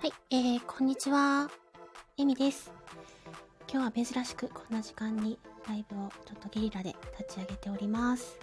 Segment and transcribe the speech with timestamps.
[0.00, 1.50] はい、えー、こんにちは。
[2.16, 2.72] エミです。
[3.70, 5.38] 今日は珍しくこんな時間に
[5.68, 8.38] ライブをちょっとゲリラで立ち上げております。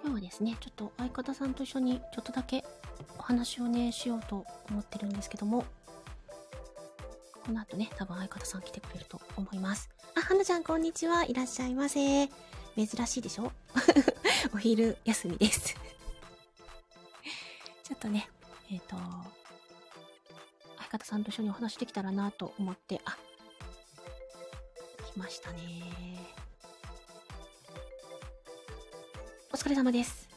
[0.00, 2.64] 今日はですね、ちょっと相方さんと一緒にちょっとだけ
[3.18, 5.64] お話をね、しようと思ってるんですけども、
[7.44, 9.90] この後ね、多分相方さん来てくれると思います。
[10.16, 11.24] あ、はなちゃんこんにちは。
[11.24, 12.28] いらっしゃいませ。
[12.76, 13.50] 珍しいでしょ？
[14.54, 15.79] お昼休みです。
[18.00, 18.28] とね、
[18.72, 18.96] えっ、と、
[20.78, 23.16] 相方さんと一緒にお話できたらなと思って、あ、
[25.14, 25.60] 来ましたね。
[29.52, 30.28] お疲れ様です。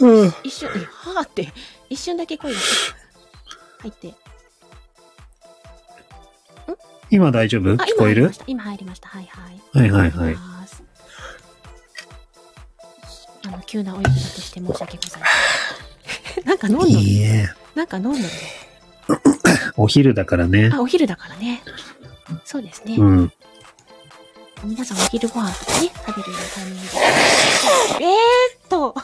[0.00, 0.34] うん。
[0.42, 1.52] 一瞬、え、はーって、
[1.88, 2.58] 一瞬だけ声が
[3.80, 4.14] 入って。
[7.10, 7.72] 今大丈夫？
[7.72, 8.30] あ、聞こえる？
[8.46, 9.08] 今入りました。
[9.08, 9.62] はいはい。
[9.72, 10.53] はいはいはい。
[13.74, 15.26] 急なお呼び立てして申し訳ございま
[16.36, 16.44] せん。
[16.46, 16.90] なんか飲んどる？
[16.90, 17.48] いいえ。
[17.74, 18.22] なんか飲んどる？
[18.22, 18.30] ね。
[19.76, 20.70] お昼だからね。
[20.72, 21.60] あ、お昼だからね。
[22.44, 22.94] そうですね。
[22.96, 23.32] うん。
[24.62, 26.82] 皆さんお昼ご飯とかね、食べるようなタイミング
[27.98, 28.04] で。
[28.04, 28.94] えーっと、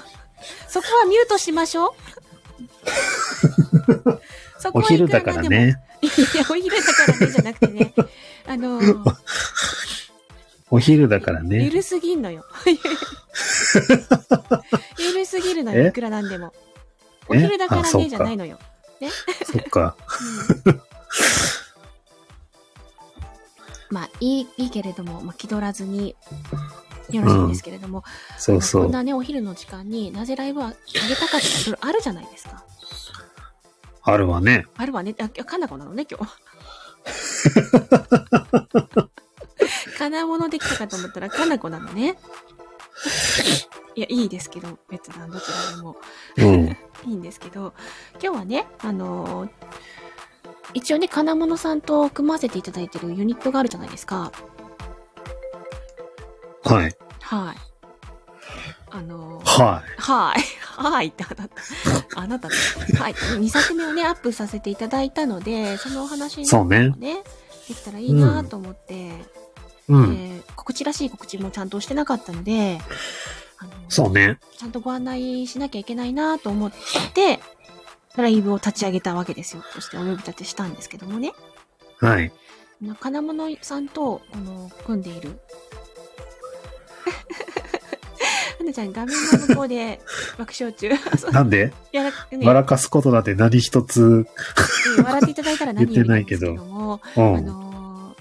[0.69, 1.91] そこはミュートしましょう。
[4.61, 5.55] そこおはいく昼だからでも。
[5.57, 5.81] いね。
[6.03, 6.09] や、
[6.49, 7.93] お昼だからね、じゃなくてね。
[8.47, 9.17] あのー、
[10.71, 11.65] お昼だからね。
[11.65, 12.45] ゆるすぎんのよ。
[14.99, 15.89] ゆるすぎるのよ、え？
[15.89, 16.53] いくらなんでも。
[17.29, 18.59] お昼だからね、じゃないのよ。
[19.45, 19.97] そっか。
[20.67, 20.81] うん
[23.91, 26.15] まあ、いい、いいけれども、まあ、気取らずに、
[27.11, 28.05] よろしいんですけれども、
[28.39, 28.85] そうそう。
[28.85, 30.71] こんなね、お昼の時間になぜライブはあ
[31.09, 32.65] げたかっていろいろあるじゃないですか。
[34.03, 34.67] あるわね。
[34.77, 35.15] あるわね。
[35.19, 36.33] あ、かなこなのね、今日。
[39.99, 42.17] 金物できたかと思ったらかなこなのね。
[43.95, 45.97] いや、いいですけど、別段どちらでも
[46.37, 46.77] うん。
[47.07, 47.73] いいんですけど、
[48.23, 49.51] 今日はね、あのー
[50.73, 54.31] 一応ね、金物さんと組ませていただいてるユニットがあるじゃないですか。
[56.63, 56.97] はい。
[57.21, 57.57] はい。
[58.93, 60.61] あのーははい。
[60.83, 62.21] はいってあなた。
[62.21, 62.49] あなた。
[62.49, 63.15] はい。
[63.15, 67.23] 2作目をね、アップさせていただいたので、そのお話にねね、
[67.69, 69.13] できたらいいなと思って、い。
[69.91, 70.39] うん。
[70.39, 72.81] で告知らしい告知もちゃんとしてなかったので、
[73.59, 74.39] あのそうね。
[74.57, 76.73] ちゃんとご案内しなきゃいけないなと思っ
[77.15, 77.41] て、
[78.17, 79.63] ライブを立ち上げたわけですよ。
[79.73, 81.33] そしてお呼び立てしたんですけどもね。
[81.99, 82.33] はい。
[82.99, 85.39] 金物さんと、この、組んでいる。
[88.59, 90.01] はなちゃん、画面の向こうで
[90.39, 90.91] 爆笑中。
[91.33, 91.73] なんで？
[91.93, 94.27] やら、ね、笑かすことだって何一つ、うん
[95.05, 97.47] 笑っていただいたら何よりなんですけどあうん。
[97.47, 97.70] のー、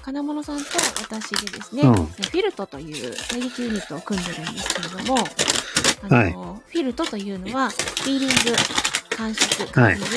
[0.09, 0.63] 金物さんと
[1.03, 1.93] 私でですね、うん。
[1.93, 5.19] フィルトという声劇ユニットを組んでるんですけれども、
[6.01, 8.35] あのーフィルトというのは、フィーリング、
[9.15, 10.07] 感触、感じる、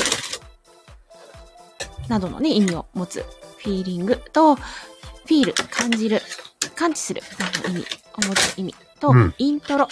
[2.09, 3.23] などのね、意味を持つ、
[3.59, 6.23] フィーリングと、フィール、感じる、
[6.75, 9.35] 感知する、などの意味を持つ意味と、うん。
[9.37, 9.89] イントロ、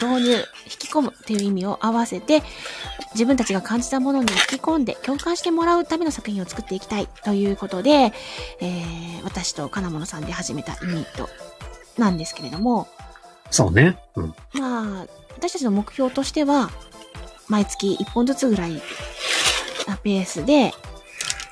[0.00, 0.44] 導入、引
[0.78, 2.42] き込むという意味を合わせて、
[3.12, 8.12] 自分たちが感じたものに引き込んで共感してもらうための作品を作っていきたいということで、
[8.60, 11.28] えー、私と金物さんで始めたユニット
[11.98, 12.88] なんですけれども、
[13.50, 13.98] そうね。
[14.16, 14.34] うん。
[14.54, 16.70] まあ、私たちの目標としては、
[17.48, 18.80] 毎月1本ずつぐらい
[19.86, 20.72] なペースで、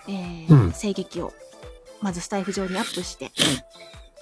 [0.08, 1.32] えーうん声劇を、
[2.00, 3.30] まずスタイフ上にアップして、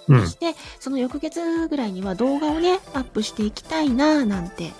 [0.09, 0.21] うん。
[0.23, 0.27] そ。
[0.31, 4.73] して、その翌月ぐらいには動画をね、アップしていきたいなぁなんて。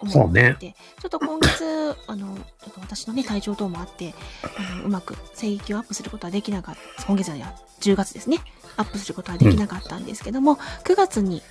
[0.00, 0.50] 思って。
[0.50, 8.38] いて、ちょっと今月、 あの、ちょっと私のね、体調等もあって、あのうまく声劇をアップすることはできなかった、今月はや10月ですね、
[8.76, 11.42] アップすることはできなかったんですけども、9月に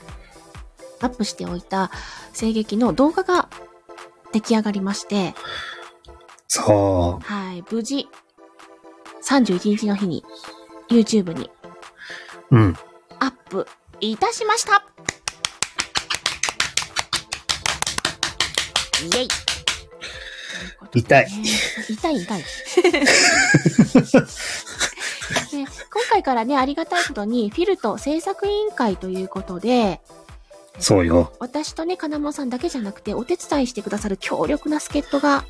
[1.01, 1.91] アップしておいた
[2.39, 3.49] 声劇の動画が
[4.31, 5.33] 出来上がりまして、
[6.47, 8.07] そはい、無事、
[9.23, 10.23] 31日の日に
[10.89, 11.49] YouTube に
[12.51, 12.55] う。
[12.55, 12.77] うん。
[13.19, 13.67] アップ
[13.99, 14.83] いたしました
[19.03, 19.27] イェイ
[20.93, 21.27] 痛い。
[21.89, 22.41] 痛い痛い。
[22.41, 22.45] で
[25.91, 30.01] 今回からね、ありがたいことに、フィルト制作委員会ということで、
[30.79, 31.33] そうよ。
[31.39, 35.45] 私とね、金物さんだけじゃなくて、お手伝いしてくださる強力な助っ人が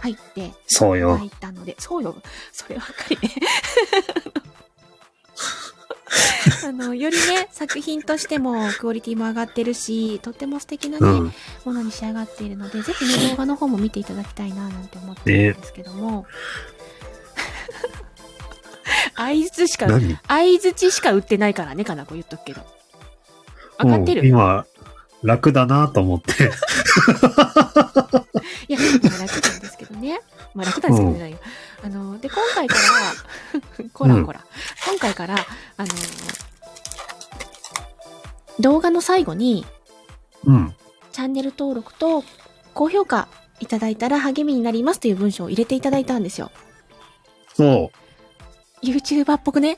[0.00, 2.16] 入って、そうよ入ったので、そうよ。
[2.52, 3.34] そればっかりね。
[6.66, 11.32] あの、よりね、作品としてもクオリティも上がってるし、とっても素敵なね、うん。
[11.64, 16.26] ものに仕上がっているので、ぜひね、動画の方も見ていただきたいな、なんて思ってるんですけども。
[19.14, 20.18] 相づちしか、何？
[20.26, 22.62] 相づちしか売ってないからね、かなこ言っとくけど。
[23.78, 24.66] わかってる、うん今、
[25.22, 26.32] 楽だなと思って。
[28.68, 28.86] いや、ま
[29.16, 30.20] あ楽けどね。
[30.54, 31.38] まあ楽なんですけどね。
[31.82, 32.80] あの、で、今回から、
[33.92, 34.40] こらこら、
[34.86, 35.36] 今回から、
[35.76, 35.88] あの、
[38.60, 39.66] 動画の最後に、
[40.44, 40.74] うん。
[41.12, 42.24] チャンネル登録と
[42.72, 43.28] 高評価
[43.58, 46.50] いただいたら励みになりますという文章を入れていただいたんですよ。
[47.54, 47.90] そ
[48.82, 49.76] YouTuber っぽくね？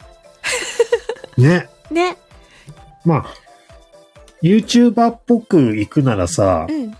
[1.39, 1.41] う。
[1.41, 1.69] ね。
[1.91, 2.17] ね。
[3.05, 3.27] まあ、
[4.43, 6.97] YouTuber っぽく行くならさう、ん。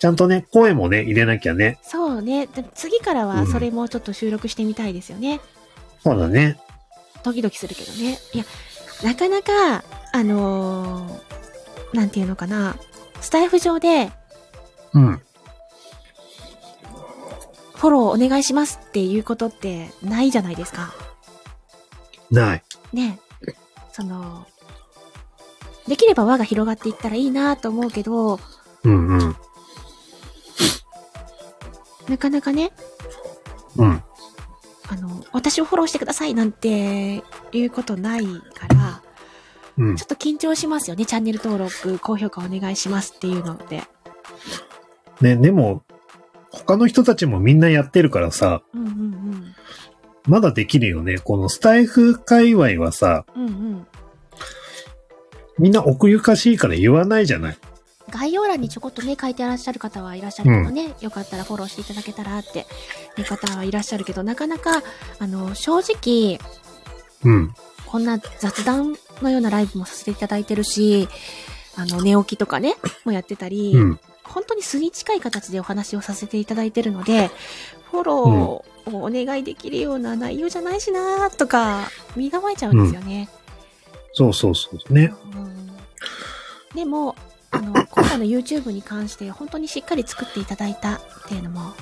[0.00, 1.78] ちゃんとね、声もね、入れなきゃね。
[1.82, 2.46] そうね。
[2.46, 5.40] で次からはそれもちょっと収録してみたいですよね。
[6.02, 6.58] そうだね。
[7.22, 8.18] ドキドキするけどね。
[8.32, 8.44] いや、
[9.04, 11.30] なかなか、あのー
[11.92, 12.76] なんていうのかな。
[13.20, 14.10] スタイフ上で
[14.94, 15.20] うん。
[17.74, 20.94] フォローお願いしますっていうことってないじゃないですか。
[22.30, 22.62] ない。
[22.94, 23.18] ね。
[23.92, 24.46] その、
[25.88, 28.38] できれば輪が広がっていったらいいなと思うけど、
[28.84, 29.36] うんうん。
[32.10, 32.72] なかなかね、
[33.76, 34.02] うん。
[34.88, 37.22] あの、私をフォローしてくださいなんて
[37.52, 39.02] いうことないから、
[39.78, 40.04] うんちょ。
[40.04, 41.06] っと緊張しますよね。
[41.06, 43.84] チャンネル登録、高評価お願いしますっていうのって。
[45.20, 45.84] ね、でも、
[46.50, 49.54] 他の人たちもみんなやってるからさ、うんうん
[50.26, 51.16] まだできるよね。
[51.18, 53.46] このスタイフ界隈はさ、うん。
[53.46, 53.86] うんうん。
[55.58, 57.58] みんな奥ゆかしいから言わないじゃない。
[58.10, 62.66] 概要欄にちょこっとね、書いてらっしゃる方はいらっしゃるけどね、よかったらフォローしていただけたらって、
[63.18, 64.82] いう方はいらっしゃるけど、なかなか、
[65.18, 66.38] あの、正直、
[67.24, 67.54] うん。
[67.86, 71.08] こんな雑談のようなライブもさせていただいてるし、
[71.76, 74.00] あの、寝起きとかね、もやってたり、うん。
[74.24, 77.30] 本当に素に近い形でお話をさせていただいてるので、
[77.90, 78.64] フォローを
[79.04, 83.28] お願いできるような内容じゃないしなーとか、身構えちゃうんですよね。
[84.12, 84.92] そうそうそう。
[84.92, 85.12] ね。
[85.34, 85.60] うん
[86.74, 87.16] でも、
[87.50, 91.74] あの、今回の YouTube に関して本当にしっかり作っていただいたっていうのも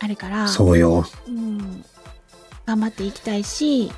[0.00, 1.04] あるから、そうよ。
[1.28, 1.84] うん、
[2.66, 3.92] 頑張っていきたいし、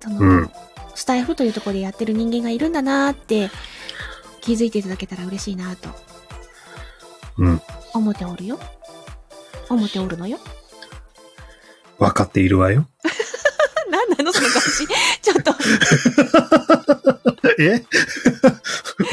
[0.00, 0.50] その、うん
[0.94, 3.50] スタイフというところでやってる人間がいるんだなーって
[4.42, 5.88] 気づいていただけたら嬉しいなと
[7.38, 7.62] うん。
[7.94, 8.58] 思っておるよ。
[9.70, 10.38] 思っておるのよ。
[11.98, 12.86] わかっているわよ。
[13.92, 14.86] なんなのその感じ。
[15.20, 15.52] ちょっと、
[17.60, 17.84] え？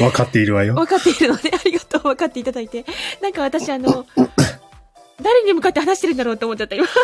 [0.02, 0.74] わかっているわよ。
[0.74, 2.86] 分かっているので、ありがとう、分かっていただいて。
[3.20, 4.06] なんか私、あの、
[5.22, 6.86] 誰に向かって話してるんだろうって思っちゃった、今。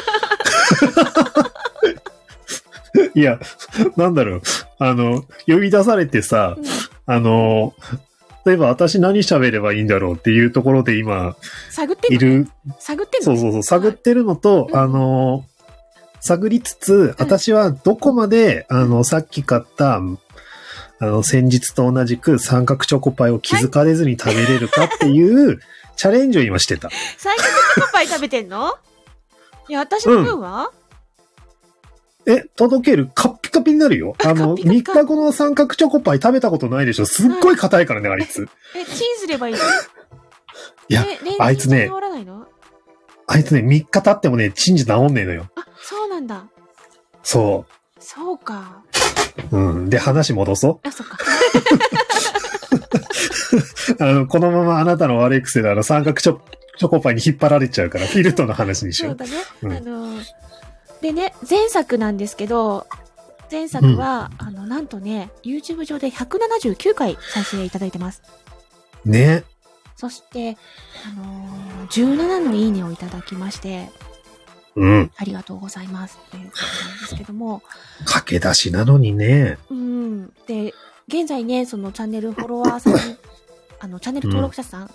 [3.15, 3.39] いや、
[3.97, 4.43] なんだろう。
[4.79, 6.57] あの、呼び出されてさ、
[7.05, 7.75] あの、
[8.47, 11.37] 例えば私何喋ればいいんだろうっていうところで今
[11.71, 12.47] 探ってる、
[12.79, 15.45] 探ってんのそうそうそう、探ってるのと、うんあの、
[16.27, 19.97] 探りつつ、私はどこまで、あの、さっき買った、
[20.99, 25.61] あの、先日と同じく三角チョコパイを気づかれずに食べれるかっていう、
[25.97, 26.91] チャレンジを今してた。
[27.17, 28.75] 最近チョコパイ食べてんの？
[29.69, 30.71] いや、私の分は、
[32.27, 34.17] え、届けるカッピカピになるよ。
[34.25, 37.07] あの、カッピカピ3日後の三角チョコパイ食べたことないでしょ。
[37.07, 38.49] すっごい硬いからね、あいつ。
[38.75, 39.61] え、チンすればいいの？
[40.89, 41.05] いや
[41.41, 42.47] あいつね治らないの？
[43.27, 45.49] あいつね、3日経ってもね、チンジ治んねえのよ。
[45.57, 45.67] あ、
[46.17, 46.47] なんだ。
[47.23, 47.67] そ
[47.99, 48.83] そうか。
[49.53, 49.57] う。
[49.57, 49.91] うん。
[49.91, 51.19] で、話戻そあ、そっか。
[53.99, 54.03] う。
[54.03, 56.39] あの、このままあなたの悪い癖であの、三角チョ
[56.79, 59.17] チョコパイに引っ張られちゃうから、フィルトの話にしよう。
[59.19, 59.43] そうだね。
[59.63, 60.21] うんあの、
[61.03, 62.87] でね、前作なんですけど、
[63.51, 68.23] 前作は、あの、なんとね、YouTube 上で179回再生いただいてます。
[69.05, 69.45] ね。
[69.97, 70.57] そして、
[71.07, 73.91] あのー17のいいねをいただきまして、
[74.77, 75.11] うん。
[75.17, 76.19] ありがとうございます。
[76.31, 77.63] ということなんですけども、
[78.05, 79.59] 駆け出しなのにね。
[79.71, 80.33] うん。
[80.47, 80.75] で、
[81.09, 82.95] 現在ね、そのチャンネルフォロワーさん、
[83.81, 84.91] あの、チャンネル登録者さん、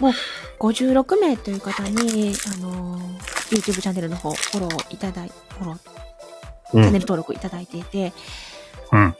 [0.00, 0.12] もう
[0.60, 3.18] 56名という方に、あのー
[3.50, 5.78] YouTube チャンネルの方、フォローいただい、フォロー、う
[6.72, 6.92] チャンネん。
[6.92, 8.12] ル登録いただいていて、
[8.92, 9.14] うん。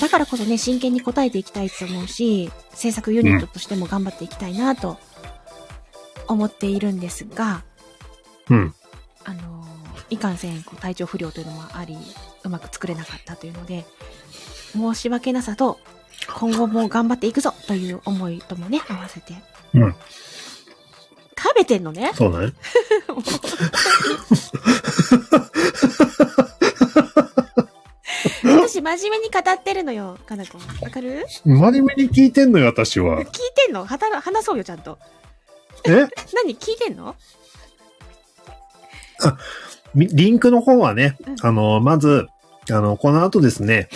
[0.00, 4.98] だからこそね、真剣に答えていきたいと思うし、制作ユニットとしても頑張っていきたいなと
[6.28, 7.62] 思っているんですが、
[8.48, 8.74] うん。
[9.24, 9.72] あのー
[10.10, 11.96] いかんせんこう体調不良というのもあり、
[12.44, 13.86] うまく作れなかったというので、
[14.74, 15.78] 申し訳なさと、
[16.38, 19.34] 今後も頑張っていくぞという思いともね、合わせて。
[19.74, 19.94] うん。
[21.38, 22.12] 食べてんのね？
[22.14, 22.52] そうだね。
[28.44, 30.58] 私真面目に語ってるのよ、かなこ。
[30.82, 31.24] わかる？
[31.44, 33.26] 真面目に聞いてんのよ、私は聞い。
[33.66, 33.84] てんの？
[33.84, 34.98] はた話そうよ、ちゃんと。
[35.84, 36.06] え？
[36.34, 36.56] 何？
[36.56, 37.16] 聞いてんの？
[39.94, 42.26] みリンクの方はねうん、あの、まず、
[42.70, 43.88] あの、この後ですね、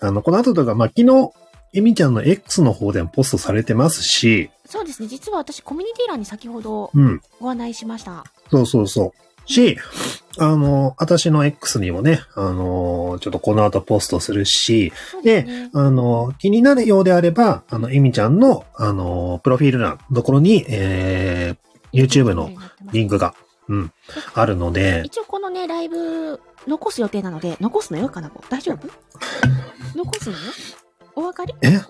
[0.00, 1.30] あの、この後とか、まあ、昨日、
[1.74, 5.08] エミちゃんの X の方でもポストされてますし、そうですね。
[5.08, 7.20] 実は私、コミュニティ欄に先ほどうん。
[7.40, 8.24] ご案内しました。
[8.50, 9.50] そうそうそう。
[9.50, 9.76] し、
[10.38, 15.70] あの、私の X にもね、あの、ちょっとこの後ポストするし、ですね。
[15.74, 22.50] あの、気になるようであれば、あの、エミちゃんの、あの、プロフィール欄のところに、えー、YouTube の
[22.92, 23.34] リンクが、
[23.68, 23.92] うん、
[24.34, 28.42] あるので、一応このね、ライブ、残す予定なので、残すのよ、かなこ。
[28.50, 28.88] 大丈夫？
[29.96, 30.42] 残すのよ？
[31.14, 31.54] お分かり？
[31.62, 31.80] え？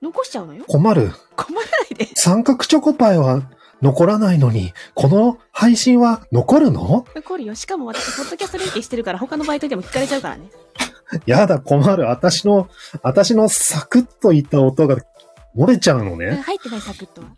[0.00, 0.64] 残しちゃうのよ？
[0.66, 1.12] 困る。
[1.36, 2.08] 困らないで。
[2.14, 3.42] 三角チョコパイは
[3.82, 7.04] 残らないのに、この配信は残るの？
[7.14, 7.54] 残るよ。
[7.54, 10.50] しかも私、ポッドキャスト連携してるから、他のバイトでも聞かれちゃうからね。
[11.26, 12.04] やだ、困る。
[12.06, 12.68] 私の、
[13.02, 14.96] 私のサクッといった音が
[15.56, 16.36] 漏れちゃうのうんね。
[16.46, 17.28] 入ってない、サクッとは。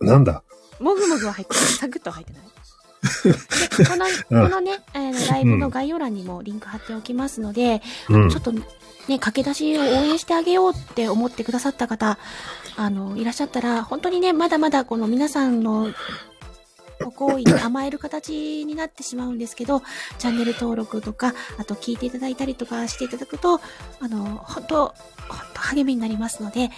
[0.00, 0.42] なんだ？
[0.78, 1.64] もぐもぐは入ってない。
[1.64, 2.42] サクッとは入ってない。
[3.78, 8.40] で、この、うんこのね、あのライブの概要欄にもリンク貼っておきますので、うんちょ。
[8.40, 12.18] っとね、駆け出しを応援してあげようって思ってくださった方、
[12.76, 15.92] あの、いらっしゃったら、本当にね、まだまだこの皆さんの
[17.04, 19.82] ご好意に甘える形になってしまうんですけど、
[20.18, 23.60] チャンネル登録とか、あと聞いていただいたりとかしていただくと、
[24.00, 24.94] あの、本当
[25.28, 26.70] 本当励みになりますので、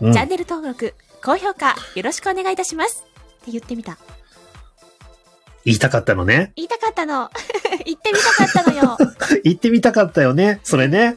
[0.00, 3.04] うんチャンネル登録、高評価、よろしくお願いいたします。
[3.42, 3.98] って言ってみた。
[5.64, 6.52] 言いたかったのね。
[6.56, 7.30] 言いたかったの。
[7.84, 8.96] 言ってみたかったのよ。
[9.44, 10.60] 言ってみたかったよね。
[10.62, 11.16] それね。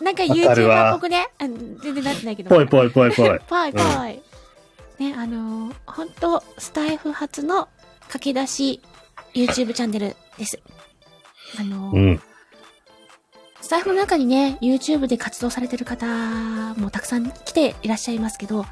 [0.00, 2.50] なんか YouTuber っぽくね、あの全然なってないけど。
[2.50, 3.40] ぽいぽいぽいぽい。
[3.46, 4.22] ぽいぽい。
[4.98, 7.68] ね、あのー、ほんと、スタイフ初の
[8.08, 8.80] 駆け出し
[9.34, 10.60] YouTube チャンネルです。
[11.58, 12.22] あのー、うん。
[13.60, 16.06] スタイフの中にね、YouTube で活動されてる方
[16.76, 18.66] もたくさん来ていらっしゃいますけど、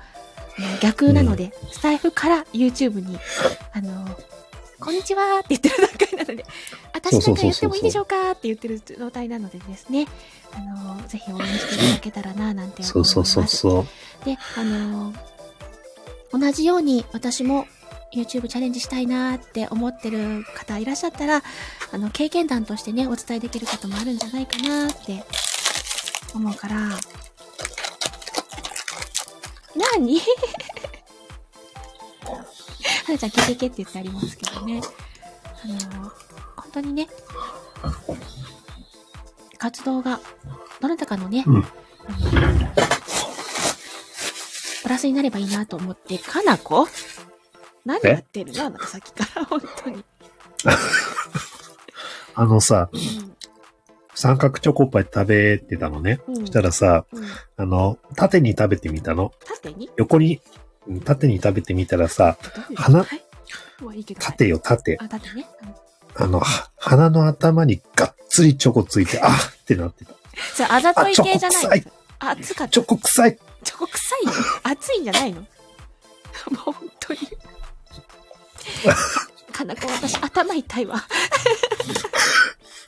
[0.81, 3.19] 逆なので、スタイフから YouTube に、
[3.73, 4.17] あのー、
[4.85, 6.45] こんにちはって言ってる段階なので、
[6.93, 10.07] 私なんか言ってもいいでしょうかって言ってる状態なのでですね、
[10.55, 12.93] あのー、ぜひ応援していただけたらな、なんて思います。
[12.93, 13.81] そうそうそうそ
[14.23, 14.25] う。
[14.25, 15.33] で、あのー
[16.33, 17.67] 同じように私も
[18.15, 21.43] YouTube チャレンジしたいなーって思ってる方いらっしゃったら、
[21.93, 25.23] あの、経験談としてね、お伝えできることもあるんじゃないかなーって
[26.35, 26.97] 思うから、な
[29.99, 30.21] に
[33.05, 34.81] はなちゃん、ケケケって言ってありますけどね。
[35.65, 36.11] あのー
[36.57, 37.09] 本当にね、
[39.59, 40.21] 活動が、
[40.81, 41.65] どなたかのね、うん
[44.83, 46.89] プラスになればいいなと思って、かなこ
[47.85, 48.67] 何やってるの？
[48.67, 50.05] あなたさっきから、本当に。
[52.35, 53.01] あのさ、うん
[54.15, 56.21] 三角チョコパイ食べてたのね。
[56.29, 57.25] うんそしたらさ、うん。
[57.57, 59.33] あの、縦に食べてみたの。
[59.47, 59.91] 縦に？
[59.97, 60.62] 横に、うん
[61.05, 62.37] 縦に食べてみたらさ、
[62.75, 63.07] 鼻。
[64.19, 64.97] 縦よ、縦。
[65.01, 65.47] あ、縦ね。
[65.63, 65.75] うん
[66.15, 70.13] あの、は鼻の頭にがっつりチョコついて、あーってなってた。
[70.55, 71.85] それ、あざとい系じゃない
[72.19, 72.73] あ熱かった。
[72.73, 73.39] チョコ臭い。
[73.65, 74.27] チョコ臭い？
[74.27, 74.33] の
[74.65, 75.41] 熱いんじゃないの？
[75.41, 75.49] もう
[76.73, 77.21] 本当に。
[79.53, 81.03] かなこ、私、頭痛いわ。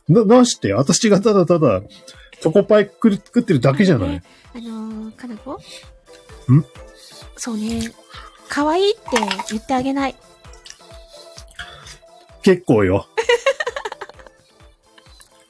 [0.08, 0.74] な、なして？
[0.74, 4.10] 私がただただ、チョコパイ食る食ってるだけじゃない？
[4.10, 4.22] ね
[4.54, 5.58] あのー、かなこ？
[6.52, 6.62] ん？
[7.44, 7.92] そうね。
[8.48, 9.00] 可愛いって
[9.50, 10.16] 言ってあげない。
[12.42, 13.06] 結構よ。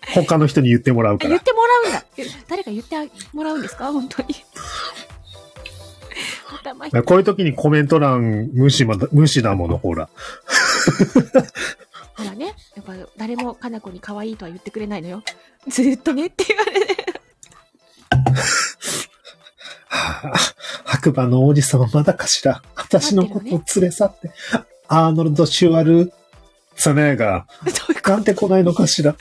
[0.12, 1.40] 他の人に言ってもらうか言っ。
[1.40, 2.04] てもらうんだ。
[2.16, 3.92] え誰か言ってあもらうんですか？
[3.92, 4.34] 本当に。
[7.06, 10.08] こういう時にコメント欄無視まだ、無視だもの、ほら。
[12.16, 12.56] ほらね。
[12.74, 15.22] やっぱ誰もかなこに可愛いとは言ってくれないのよ。
[15.68, 16.80] ずーっとねって言われて。
[19.88, 20.38] はあ
[21.04, 22.62] 白馬の王子様まだかしら？
[22.76, 24.30] 私のことを連れ去って。
[24.88, 26.12] アーノルド・シュワル
[26.76, 29.12] ツァネーが、どういうこなんで来ないのかしら？
[29.12, 29.18] と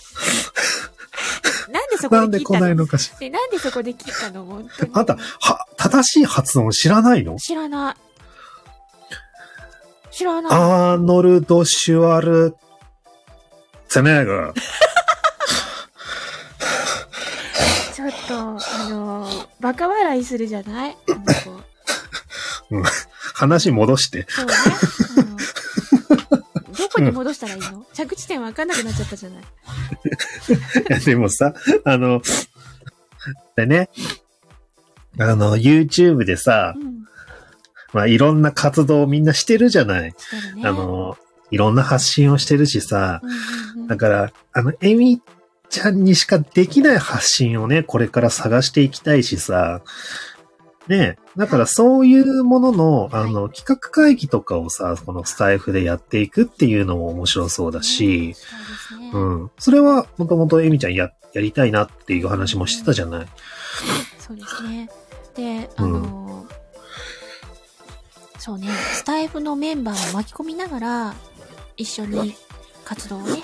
[1.72, 3.20] なんでそこなんで来で切ったのないのかしら？
[3.20, 4.46] でなんでそこで切ったの？
[4.46, 4.92] 本当に。
[4.94, 7.36] あんた、は、正しい発音知らないの？
[7.38, 7.96] 知らない。
[10.12, 10.52] 知らない。
[10.54, 12.56] アーノルド・シュワル
[13.90, 14.54] ツァネーが。
[17.94, 20.98] ちょっと、あのー、バカ笑いするじゃない？
[21.10, 21.24] あの
[21.58, 21.73] 子
[23.34, 24.26] 話戻して。
[24.30, 24.54] そうね。
[25.18, 25.38] あの
[26.78, 27.86] どこに戻したらいいの？
[27.94, 29.44] 着地点わかんなくなっちゃったじゃない。
[29.44, 29.46] い
[30.90, 31.54] やでもさ、
[31.86, 32.22] あの、
[33.56, 33.90] でね、
[35.20, 37.04] あの、YouTube でさう、ん。
[37.94, 40.02] まあ、いろんな活動をみんなしてるじゃない。
[40.04, 40.16] ね。
[40.64, 41.18] あの、
[41.52, 45.22] いろんな発信をしてるしさ、うんうんうん、だから、あの、エミ
[45.70, 49.82] ちゃんにしかできない発信をね、これから探していきたいしさ、
[50.88, 58.36] ねだからそういうものの、あの、企画会議とかをさ、このスタイフでやっていくっていうのも面白そうだし、
[59.12, 59.52] そうん。
[59.58, 63.28] それは、もともとエミちゃんや、やりたいなっていう話もしてたじゃない。
[64.20, 64.90] そうですね。
[65.36, 66.46] で、あの、
[68.38, 71.16] そうね、スタイフのメンバーも巻き込みながら、
[71.78, 72.36] 一緒に
[72.84, 73.40] 活動をね、やっ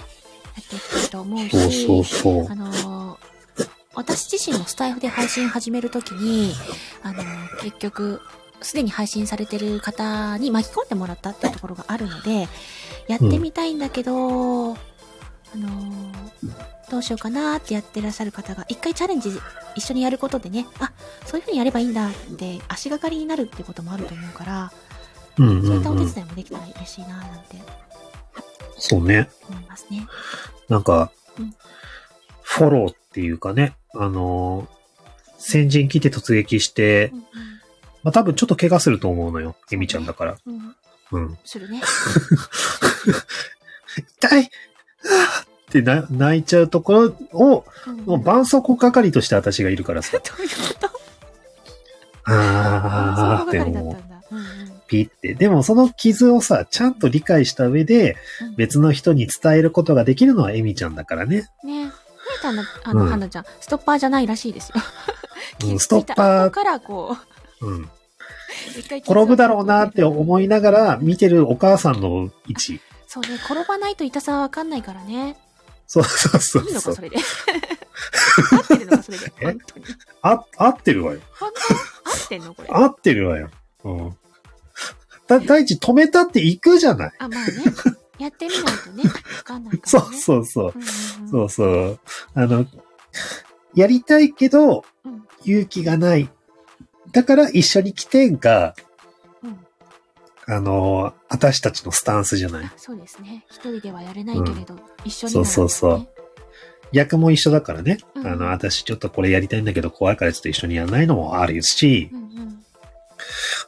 [0.69, 2.47] ていきたいと思うし、そうそうそう。
[2.49, 3.17] あの、
[3.95, 6.53] 私自身もスタイフで配信始めるときに、
[7.03, 7.23] あの、
[7.61, 8.21] 結局、
[8.61, 12.47] すでに配信されてる方に巻き込んでもらったっていうところがあるので、
[13.07, 14.77] やってみたいんだけど、あ
[15.55, 16.11] の、
[16.89, 19.31] どうしようかなーってやってらっしゃる方が、一回チャレンジ
[19.75, 20.91] 一緒にやることでね、あ、
[21.25, 24.71] そういう風にやればいいんだって足がかりになるってこともあると思うから、
[25.37, 26.07] うんうんそういったおうん。
[26.07, 27.55] 手伝いもできたら嬉しいなーなんて
[28.77, 29.29] そうね。
[29.49, 30.05] 思いますね。
[30.67, 31.09] なんかうん、
[32.51, 34.67] フォローっていうかね、あのー
[35.41, 37.19] 先陣来て突撃してう、ん
[38.03, 39.55] まあ多分ちょっと怪我すると思うのよ。
[39.71, 40.37] エミちゃんだから。
[40.45, 40.75] うん。
[41.11, 41.21] うん。
[41.25, 41.37] うん。
[41.45, 41.81] するね。
[44.19, 44.47] 痛いっ
[45.71, 50.17] てな泣いちゃうところを、うんもう絆創膏係として私がいるからさ。
[50.23, 50.89] どういうこと？
[52.25, 53.97] あーってそう。
[54.87, 55.33] ピって。
[55.35, 61.47] でもその傷をさ、ちゃんと理解した上で、うん別の人に伝えることができるのはエミちゃんだからね。
[61.63, 61.91] ね
[62.39, 64.75] ふえたの、あの、うんはなちゃん、ストッパーじゃないらしいですよ。
[65.71, 67.17] うんストッパー後からこ
[67.61, 67.81] うん。
[67.83, 67.87] う、
[68.77, 72.81] 一回転ぶだろうなって思いながら見てるお母さんの位置。
[73.07, 75.37] そうね、転ばないと痛さはわかんないからね。
[75.87, 77.01] そうそうそういいのか、そうそ。
[77.01, 77.17] れで。
[78.51, 79.33] 合ってるのか、それで。
[79.41, 79.55] え？
[80.21, 81.19] あ、合ってるわよ。
[81.39, 81.51] 本
[82.05, 82.69] 当合ってんのこれ？
[82.71, 83.49] 合ってるわよ。
[83.83, 84.17] うん。
[85.27, 87.11] だ、第一止めたって行くじゃない。
[87.17, 87.51] あ、まあね。
[88.19, 89.03] やってみないとね、
[89.37, 90.17] わかんないかそうらね。
[90.21, 90.73] そうそう。
[90.75, 90.87] うんうん
[91.23, 91.29] うん。
[91.29, 91.99] そうそう。
[92.35, 92.65] あの、
[93.75, 96.29] やりたいけどうん、勇気がない。
[97.11, 98.75] だから一緒に来てんか、
[99.41, 99.65] うん。
[100.53, 102.65] あの、私たちのスタンスじゃない？
[102.65, 102.73] あ。
[102.77, 103.45] そうですね。
[103.49, 106.07] 一人ではやれないけれど、一緒にそうそうそう
[106.91, 107.99] 逆も一緒だからね。
[108.15, 112.63] うんあの、私ちょっとこれやりたいんだけど怖いからちょっと一緒にやらないのもあるしう、んうん。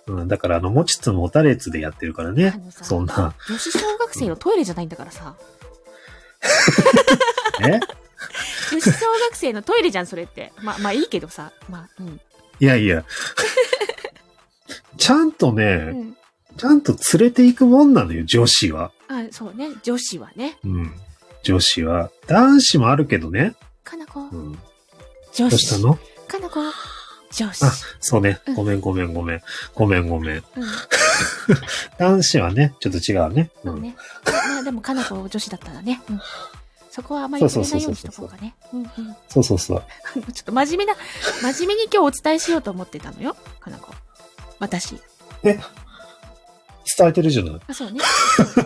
[0.07, 3.33] うん、だからあの、持ちつ持たれつでやってるからねそんな。
[3.47, 5.35] 女子小学生のトイレじゃないんだからさ。
[7.61, 7.79] え？
[8.71, 10.51] 女子小学生のトイレじゃん、それって。
[10.61, 11.51] まあ、まあいいけどさ。
[11.69, 12.19] まあ、うん。
[12.59, 13.03] いやいや。
[14.97, 16.17] ちゃんとうね、ん。
[16.57, 18.91] ちゃんと連れていくもんなのよ、女子は。
[19.07, 19.69] あ、そうね。
[19.83, 20.57] 女子はね。
[20.63, 20.93] うん。
[21.43, 22.11] 女子は。
[22.27, 23.55] 男子もあるけどね。
[23.83, 24.59] かなこう、ん。
[25.33, 25.81] 女どうした子。
[25.81, 25.99] の？
[26.27, 26.61] かなこ、
[27.31, 27.65] 女子。
[27.65, 28.55] あそうねうん。
[28.55, 29.41] ごめんごめんごめん。
[29.73, 30.35] ごめんごめん。
[30.37, 30.43] うん。
[31.97, 33.51] 男子はね、ちょっと違うね。
[33.63, 33.73] うん。
[33.73, 33.95] そうね。
[34.25, 36.01] まあでも、かなこ女子だったらね。
[36.09, 36.21] うん。
[36.91, 38.53] そこはあまり触れないようにしとこうかね。
[38.73, 38.89] うんうん。
[39.29, 39.83] そうそうそう。
[40.33, 40.95] ちょっと真面目な、
[41.41, 43.37] 真面目に今日お伝えしようと思ってたのよ。
[43.59, 43.93] かなこ。
[44.59, 45.01] 私。
[45.43, 45.57] え
[46.97, 47.59] 伝えてるじゃない。
[47.67, 47.99] あ、そうね。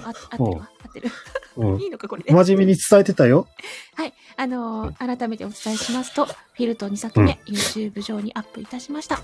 [0.04, 0.70] あ 合ってるわ。
[0.84, 1.12] 合ってる。
[1.58, 1.80] うん。
[1.82, 2.34] いいのか、これで。
[2.34, 3.48] 真面目に伝えてたよ。
[3.96, 4.14] はい。
[4.38, 9.22] あのー改めてお伝えしますと、フィルト2作目、YouTube 上にアップいたしました。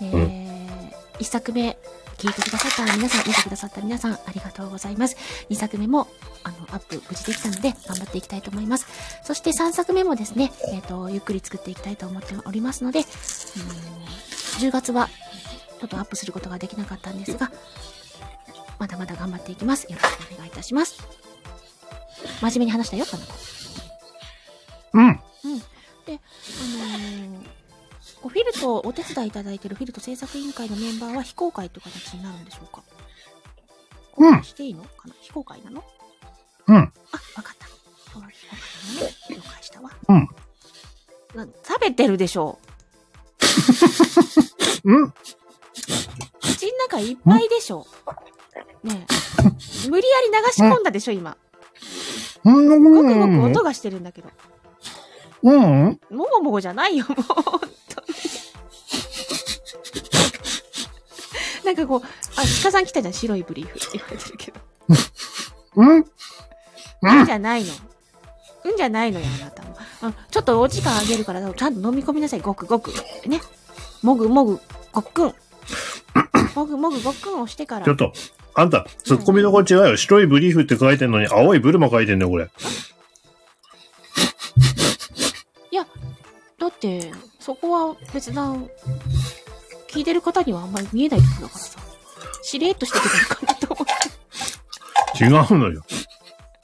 [0.00, 1.76] えうんー、1作目、
[2.18, 5.16] 聞いてくださった皆さん、見てくださった皆さん、ありがとうございます。
[5.50, 6.08] 2作目も、
[6.44, 8.86] あの、アップ無事できたので、頑張っていきたいと思います。
[9.24, 15.08] そして3作目もですね、えっ、と、ゆっくり作っていきたいと思っておりますので、うーん10月は、
[15.80, 17.50] ちょっとアップすることができなかったんですが、
[18.78, 19.84] まだまだ頑張っていきます。
[19.84, 21.02] よろしくお願いいたします。
[22.40, 23.32] 真面目に話したよ、かなこ。
[24.94, 25.20] うん。
[26.06, 27.44] で、あのー
[28.20, 32.82] こうフィルトをお手伝いいただいているフィルト制作委員会のメンバーは非公開という形になるんでしょうか？
[34.16, 35.14] うんしていいのかな？
[35.20, 35.84] 非公開なの？
[36.68, 36.76] うん。
[36.76, 36.80] あ、
[37.36, 37.66] わかった。
[38.12, 39.12] そうわかったね。
[39.30, 39.90] 了解したわ。
[40.08, 40.28] うん
[41.34, 41.46] な。
[41.66, 42.58] 食べてるでしょ
[44.84, 45.12] うん。
[46.40, 47.86] 口の中いっぱいでしょ
[48.82, 49.06] ね
[49.84, 49.88] え。
[49.88, 51.36] 無理やり流し込んだでしょ今。
[52.44, 52.68] うん。
[52.68, 54.28] ごくごく音がしてるんだけど。
[55.42, 56.00] うん。
[56.10, 57.22] もごもごじゃないよ、もう。
[57.22, 57.68] 本当に。
[61.64, 64.60] なんかこう、あ、鹿さん来たじゃん、白いブリーフって言われてるけど。
[65.76, 65.98] うん。
[65.98, 66.04] う
[67.02, 67.72] うんんじゃないの。
[68.64, 69.76] うんじゃないのよ、あなたも。
[70.02, 72.92] あちょっとお時間あげるから、ちゃんと飲み込みなさい、ごくごく。
[73.26, 73.40] ね。
[74.02, 74.60] もぐもぐ、
[74.92, 75.34] ごっくん。
[76.54, 77.96] もぐもぐ、ごっくんをしてからちょっ。
[77.96, 78.12] と、
[78.54, 79.96] あんた、ツッコミの子違うよ。
[79.96, 82.48] 白いブリーフって書いてんのに、青いブルマ書いてんねこれ。
[86.56, 88.70] だって、そこは別段、
[89.88, 91.78] 聞いてる方にはあんまり見えないところだからさ。
[92.42, 93.86] しれっとしてくれるかなと思っ
[95.18, 95.24] て。
[95.24, 95.84] 違うのよ。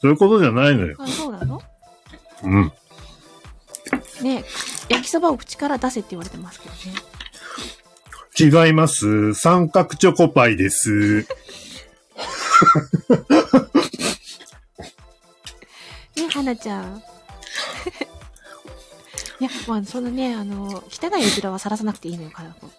[0.00, 0.96] そういうことじゃないのよ。
[0.98, 1.60] あ、そうなの？
[2.44, 2.72] うん。
[4.22, 4.44] ね
[4.88, 6.68] 焼きそばを口から出せって言われてますけ
[8.40, 8.64] どね。
[8.66, 9.34] 違います。
[9.34, 11.26] 三角チョコパイです。
[16.16, 17.02] ね、はなちゃん。
[19.40, 22.70] いや、まあ、そのね、あの、汚い絵面はさらさなくていいのよ、かなこ。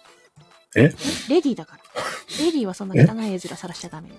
[0.76, 0.82] え？
[1.28, 1.82] レディーだから。
[2.44, 4.14] レディーはそんな汚い絵面さらしちゃダメよ。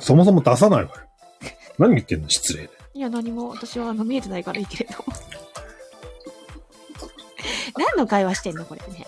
[0.00, 0.94] そもそも出さないわよ。
[1.78, 2.28] 何言ってんの？
[2.28, 2.70] 失礼で。
[2.94, 5.04] いや、何も私はあの見えてないからいいけれど。
[7.78, 9.06] 何の会話してんのこれね。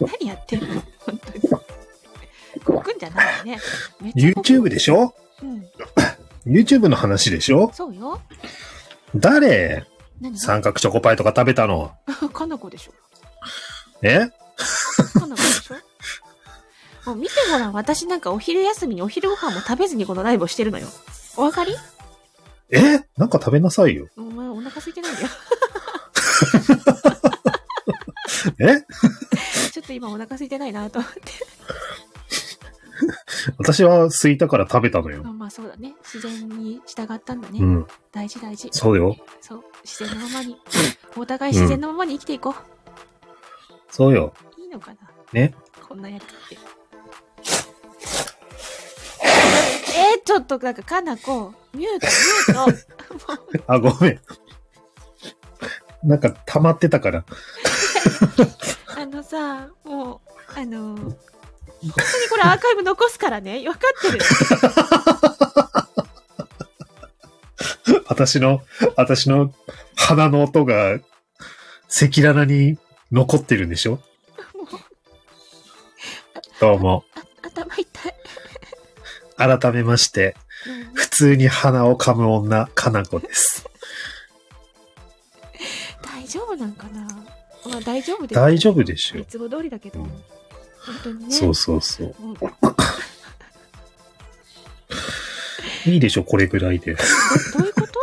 [0.00, 0.82] 何やってんの？
[3.00, 3.58] じゃないよね。
[4.14, 5.14] YouTube でしょ？
[5.42, 5.66] うん。
[6.46, 7.70] ?YouTube の話でしょ？
[7.74, 8.20] そうよ。
[9.16, 9.84] 誰？
[10.20, 10.38] 何？
[10.38, 11.92] 三角チョコパイとか食べたの？
[12.32, 12.92] かなこでしょ。
[14.02, 14.18] え？
[15.18, 15.74] かなこでしょ。
[17.06, 17.72] もう見てごらん。
[17.72, 20.86] 私なんかお昼休みにお昼ご飯も食べずにこのライブをしてるのよ。
[21.36, 21.74] お分かり？
[22.70, 23.00] え？
[23.16, 24.06] なんか食べなさいよ。
[24.18, 25.28] お前お腹空いてないんだよ。
[28.60, 28.84] え？
[29.72, 31.20] ちょっと今お腹空いてないなと思って。
[33.58, 35.22] 私は空いたから食べたのよ。
[35.22, 35.94] まあそうだね。
[36.02, 37.60] 自然に従ったんだね。
[37.60, 37.86] うん。
[38.12, 38.68] 大事大事。
[38.72, 39.16] そうよ。
[39.40, 39.64] そう。
[39.84, 40.56] 自然のままに。
[41.16, 42.54] お互い自然のままに生きていこ
[43.90, 44.32] そうよ。
[44.56, 44.60] う。
[44.60, 44.98] いいのかな？
[45.32, 45.54] ね。
[45.86, 46.58] こんなやつって。
[49.92, 53.64] えー、ちょっと、なんか、かなこ、ミュート、ミュート。
[53.72, 54.20] あ、ごめん。
[56.02, 57.24] なんか溜まってたから。
[58.96, 60.20] あのさ、も
[60.56, 60.96] う、あの、
[61.82, 63.60] 本当にこれアーカイブ残すからね。
[63.62, 64.24] 分かってる。
[68.06, 68.60] 私の、
[68.96, 69.54] 私の
[69.96, 71.02] 鼻の音が赤
[72.22, 72.78] 裸々に
[73.12, 73.92] 残ってるんでしょ？
[73.92, 74.00] もう、
[76.60, 77.04] どうも。
[77.14, 78.14] あ、頭痛い。
[79.36, 83.66] 改めまして、うん普通に鼻を噛む女、かなこです。
[86.02, 87.00] 大丈夫なんかな？
[87.66, 88.40] まあ大丈夫です。
[88.40, 89.26] 大丈夫でしょい。
[89.26, 90.22] つも通りだけど、うん
[90.86, 91.34] 本当にね。
[91.34, 92.14] そうそうそう。
[95.90, 96.94] いいでしょ、これぐらいで。
[96.94, 97.00] ど
[97.62, 98.00] ういうこと？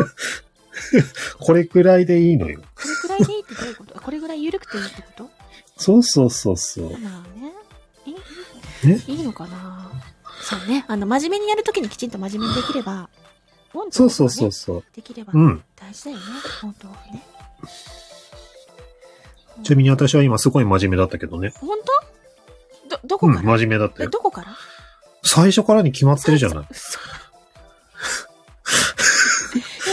[1.40, 2.62] これぐらいでいいのよ。
[2.76, 3.98] これくらいでいいってどういうこと？
[3.98, 5.30] あこれぐらい緩くていいってこと？
[5.78, 6.98] そうそうそうそう。
[6.98, 7.54] まあね。
[8.84, 9.92] いねいのかな？
[10.42, 10.86] そうね。
[10.88, 13.10] あの、真面目にやるときにきちんと真面目にできれば、
[13.74, 14.84] オンとそうそうそうそう。
[14.96, 15.64] できればうん。
[15.76, 16.24] 大事だよね。
[16.62, 17.24] 本当はね。
[19.64, 21.52] ちなみに私は今すごい真面目だったけどね。
[21.60, 22.17] 本当？
[23.04, 24.10] ど、どうん、こから、真面目だったえよ。
[24.10, 24.58] どこから？
[25.24, 26.68] 最初からに決まってるじゃない。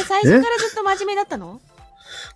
[0.06, 1.60] 最初からずっと真面目だったの？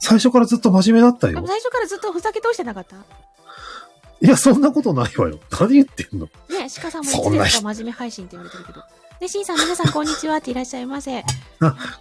[0.01, 1.45] 最初からずっと真面目だったよ。
[1.47, 2.97] 最初からずっとふざけ通してなかった？
[4.21, 5.39] いや、そんなことないわよ。
[5.51, 6.27] 何言ってんの？
[6.27, 7.75] ね鹿さんもいつですか？
[7.75, 8.83] 真面目配信って言われてるけど。
[9.21, 11.25] で、シンさん皆さんこんにちはっていらっしゃいませ。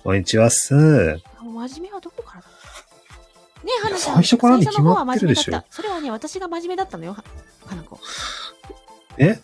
[0.03, 0.73] こんにちはっす。
[0.75, 0.77] あ
[1.43, 2.47] 真面目はどこからだ？
[3.63, 4.15] ねえ、花ちゃん。
[4.15, 5.75] 最初からに決まってるでしょ最初の方は真面目だった。
[5.75, 7.23] それはね、私が真面目だったのよ、は
[7.65, 7.99] 花子。
[9.17, 9.39] え？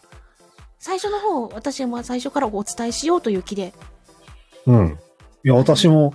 [0.79, 3.73] 最初の方、私も最初からお伝えしようという気で。
[4.65, 4.99] うん。
[5.43, 6.13] いや、私も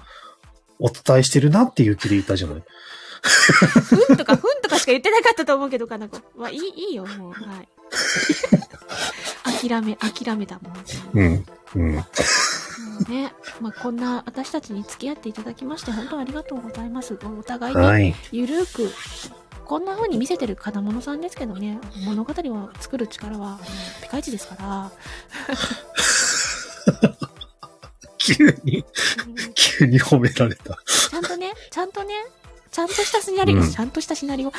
[0.79, 2.63] お伝えしてるなっていう気でいたじゃない。
[3.21, 6.19] ふんとかふんとかしか言ってなかったと思うけど、花子。
[6.37, 7.33] まあ、いい、いいよ、もう。
[7.33, 7.69] はい。
[9.69, 10.75] 諦め、諦めたもん。
[11.15, 11.47] うん。
[11.75, 11.95] うん。
[13.09, 17.15] ね、まあ、こんな私たちに付き合っていただきまして、本当にありがとうございます。
[17.15, 18.15] お互いね、はい。
[18.33, 18.91] ゆるく、
[19.69, 23.61] こんな風に見せてる金物さんですけどね、物語を作る力は、
[24.03, 24.91] ピカイチですから、
[28.17, 28.85] 急に、うん
[29.55, 30.77] 急に褒められた。
[31.11, 32.15] ちゃんとね、ちゃんとね、
[32.73, 34.53] ちゃんとしたシナリオ、うんちゃんとしたシナリオ。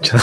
[0.00, 0.20] ちゃん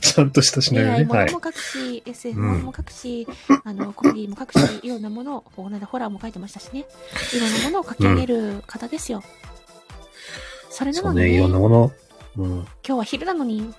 [0.00, 1.04] ちゃんとしたシナリオね。
[1.04, 1.26] もはい。
[1.26, 3.26] のも書くし、SF うんものも書くし、
[3.64, 6.84] あの、コメディも書くし、いろんなものを、この間ホラーも書いてましたしね。
[7.34, 9.22] いろんなものを書き上げる方ですよ。
[10.72, 11.92] それなのに、そうね、いろんなもの。
[12.38, 12.46] うん。
[12.56, 13.74] 今日は昼なのに、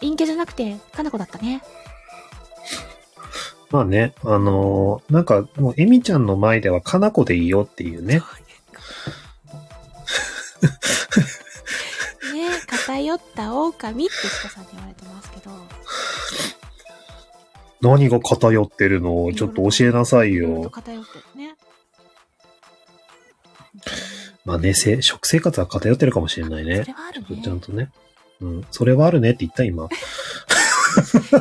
[0.00, 1.62] 陰キャじゃなくて、かなこだったね。
[3.70, 8.16] まあね、あのーなんか、もう、エミちゃんの前ではかなこでいいよっていうね。
[8.16, 8.22] ね
[12.68, 15.50] 偏った狼って鹿さんに言われてますけど。
[17.80, 19.32] 何が偏ってるの？
[19.34, 20.70] ちょっと教えなさいよ。
[20.70, 21.56] 偏ってるね。
[24.44, 26.92] まあね、せ食生活は偏ってるかもしれないねそれ。
[26.94, 27.42] はあるね。
[27.42, 27.90] ちゃんとね。
[28.40, 28.66] うん。
[28.70, 29.84] それはあるねって言った今。
[29.84, 29.88] い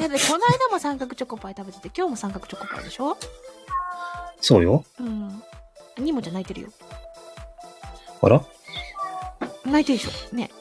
[0.02, 3.18] やでこの間も三角チョコパイ食べてて、今日も三角チョコパイでしょ？
[4.40, 4.86] そうよ。
[5.00, 5.44] うん。
[5.98, 6.70] ニモちゃん泣いてるよ。
[8.22, 8.46] あら？
[9.66, 10.36] 泣いてるでしょ？
[10.36, 10.52] ね。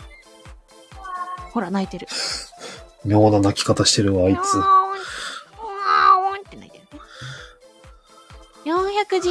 [1.53, 2.09] ほら、泣いてる。
[3.05, 4.37] 妙な泣き方してるわ、あいつ。
[4.37, 4.63] うわーんう
[6.25, 7.01] わーんって泣いてるね。
[8.65, 9.31] 400字。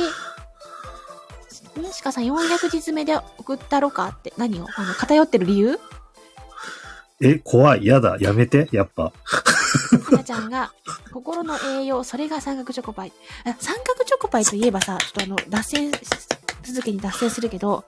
[1.79, 4.67] んしかさん400字詰めで送ったろかって何を？
[4.75, 5.79] あの、偏ってる理由？
[7.21, 7.85] え、怖い。
[7.85, 8.17] やだ。
[8.19, 8.69] やめて。
[8.71, 9.03] やっぱ。
[9.03, 9.11] は
[10.11, 10.71] なちゃんが、
[11.13, 13.13] 心の栄養、それが三角チョコパイ。
[13.45, 15.97] あ三角チョコパイといえばさ、ちょっとあの、脱線し、
[16.63, 17.83] 続けに脱線するけど、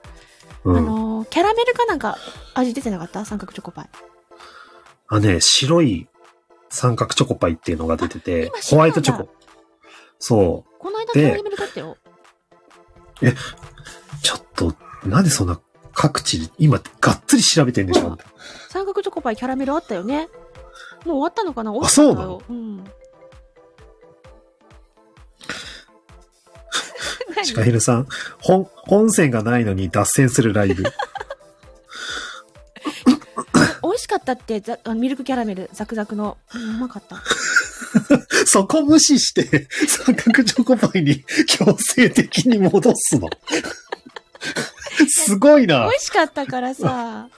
[0.64, 0.76] うん。
[0.76, 2.18] あのー、キャラメルかなんか
[2.54, 3.24] 味出てなかった？
[3.24, 3.90] 三角チョコパイ。
[5.08, 6.08] あ、ね、白い
[6.68, 9.32] 三角チョコパイっていうのが出てて今、ホワイトチョ白コ。
[10.18, 11.96] そこの間キでャラメルだったよ。
[13.30, 13.36] う。
[14.22, 14.74] ちょっと、
[15.06, 15.58] なんでそんな
[15.92, 18.24] 各地、今、がっつり調べてんでしょ、あんた
[18.70, 20.28] 三角チョコパイキャラメルあったよね。
[21.04, 21.72] もう終わったのかな？
[21.80, 22.42] あそうなの？
[22.48, 22.84] うん。
[27.44, 28.06] シカヘルさん、
[28.40, 30.84] 本、本線がないのに脱線するライブ。
[34.12, 34.62] かったって、
[34.94, 36.36] ミルクキャラメル、ザクザクの。
[36.54, 37.22] うんうまかった。
[38.46, 39.68] そこ無視して、
[40.04, 43.30] 三角チョコパイに強制的に戻すの。
[45.08, 45.96] すごいな美。
[45.96, 47.28] 味しかったからさ。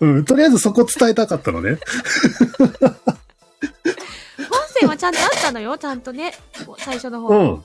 [0.00, 1.78] うん、とりあえずそこ伝えたかったのね。
[2.58, 2.68] 本
[4.74, 6.34] 線はちゃんとあったのよ、ちゃんとね。
[6.78, 7.28] 最初の方。
[7.28, 7.64] うん。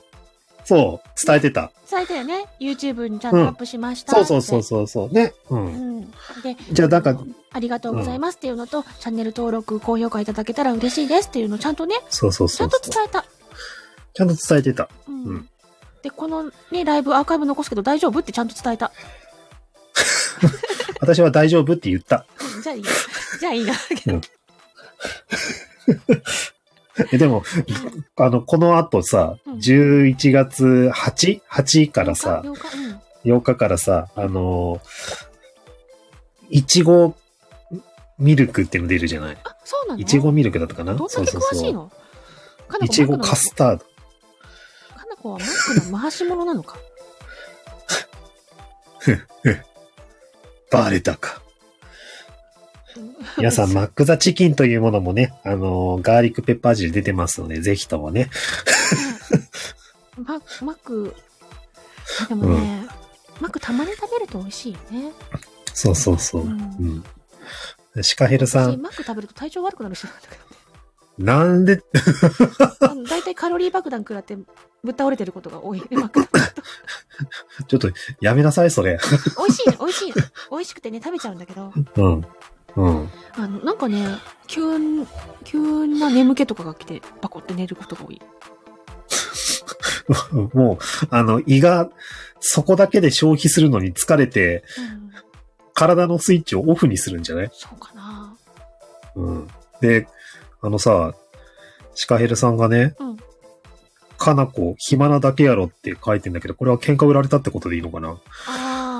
[0.64, 1.72] そう、伝えてた。
[1.90, 2.46] 伝えたよね。
[2.60, 4.24] YouTube にちゃんとアップしましたって。
[4.24, 5.12] そうそうそうそうそう。
[5.12, 5.34] ね。
[5.50, 5.56] う。
[5.56, 6.10] うんん。
[6.42, 7.18] で、じゃあ、なんか、
[7.52, 12.80] ありがとうございますっていうのと、チャンネル登録、高評価いただけたら嬉しいですっていうのをちゃんとね、そうそうちゃそうんそう。
[12.80, 13.24] と伝えた。
[14.14, 14.88] ちゃんと伝えてた。
[15.08, 15.24] うん。
[15.24, 15.48] うん
[16.02, 18.90] で、このね、ライブアーカイブ残すけど大丈夫ってちゃんと伝えた。
[21.00, 22.26] 私は大丈夫って言った。
[22.56, 22.84] う んじゃあいい。
[23.38, 23.74] じゃあいいな。
[27.12, 27.42] えでも、
[28.16, 32.76] あの、この後さ、うん11月 8?8 からさ、8日？
[33.24, 33.38] うん。
[33.38, 34.80] 8日からさ、あのー、
[36.50, 37.14] いちご
[38.18, 39.38] ミルクっていうの出るじゃない？
[39.44, 40.00] あ、そうなの？
[40.00, 40.94] いちごミルクだったかな？
[40.94, 41.90] どんだけ詳しいの？
[42.68, 43.84] かなこいちごカスタード。
[43.84, 43.86] か
[45.08, 46.76] なこはマックの回し物なのか？
[50.70, 51.41] バレたか。
[53.38, 58.30] 皆さん、マックザチキンというものもね、あのーガーリックペッパー味で出てますので、ぜひともね。
[60.16, 61.14] ママック、
[62.22, 62.86] あでもね、
[63.40, 65.12] マックたまに食べると美味しいよね。
[65.72, 66.42] そうそうそう。
[66.42, 68.02] ううんん。
[68.02, 70.52] シカヘルさん、私マック食べると体調悪くなる人なんだけど。
[71.18, 71.82] なんで、
[73.08, 76.26] 大体カロリー爆弾食らってぶっ倒れてることが多いね、 マック。
[77.68, 77.90] ちょっと、
[78.20, 78.98] やめなさい、それ。
[79.38, 80.14] 美味しいね、美味しいね。
[80.50, 82.26] 美味しくてね、食べちゃうんだけど、うん。
[82.76, 83.08] うん。
[83.36, 84.06] あの、なんかね、
[84.46, 85.06] 急ん、
[85.44, 88.20] 急な眠気とかが来て、バコって寝ることが多い。
[90.54, 90.78] もう、
[91.10, 91.90] あの、胃が、
[92.40, 95.02] そこだけで消費するのに疲れて、うん。
[95.74, 97.50] 体のスイッチをオフにするんじゃない？
[97.52, 98.36] そうかな。
[99.16, 99.48] うん。
[99.80, 100.06] で、
[100.60, 101.14] あのさ、
[101.94, 103.16] シカヘルさんがね、うん。
[104.18, 108.10] かなこ、暇なだけやろって書いてんだけど、これは喧嘩売られたってことでいいのかな？
[108.10, 108.16] あ
[108.48, 108.91] あ。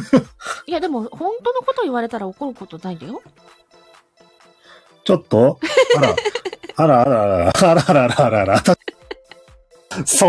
[0.66, 3.22] いや、でも、本当のこと言われたら怒ることないんだよ。
[5.04, 5.58] ちょっと？
[6.76, 8.62] あら、あらあらあら、あらあらあらあらあら。
[10.04, 10.26] そ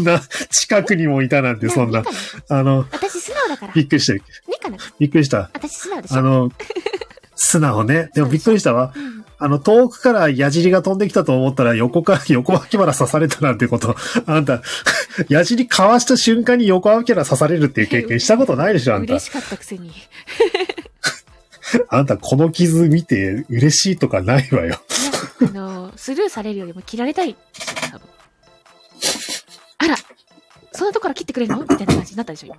[0.00, 2.02] んな、近くにもいたなんて、そんな
[2.48, 3.68] あの、私素直だから。
[3.68, 4.58] ねびっくりした。
[4.60, 5.50] かなびっくりした。
[5.52, 6.18] 私素直でしょ。
[6.18, 6.50] あの、
[7.36, 8.10] 素直ね。
[8.14, 8.92] でもびっくりしたわ。
[8.96, 9.23] うん。
[9.44, 13.94] あの、遠くから矢尻が飛んできたと思ったら、横から、 横脇腹刺されたなんてこと。
[14.24, 14.62] あんた、
[15.28, 19.26] 矢尻かわした瞬間に横脇腹刺されるっていう経験したことないでしょ、あんた嬉。
[19.26, 19.92] しかったくせに。
[21.90, 24.80] あんた、この傷見て嬉しいとかないわよ。
[25.42, 27.36] あの、スルーされるよりも切られたい。
[29.76, 29.96] あら、
[30.72, 31.60] そんなとこから切ってくれるの？
[31.60, 32.56] みたいな感じになったでしょ、今。